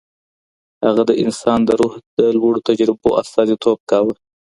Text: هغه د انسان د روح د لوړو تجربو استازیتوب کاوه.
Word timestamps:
هغه 0.85 1.03
د 1.09 1.11
انسان 1.23 1.59
د 1.65 1.69
روح 1.79 1.93
د 2.17 2.19
لوړو 2.37 2.65
تجربو 2.69 3.09
استازیتوب 3.21 3.77
کاوه. 3.91 4.13